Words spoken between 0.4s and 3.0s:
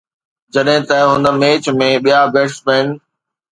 جڏهن ته هن ميچ ۾ ٻيا بيٽسمين